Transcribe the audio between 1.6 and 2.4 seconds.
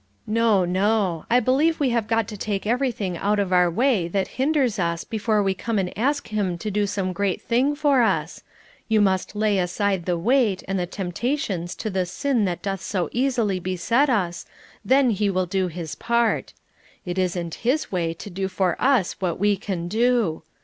we have got to